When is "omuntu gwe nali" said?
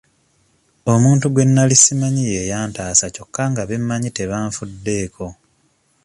0.93-1.75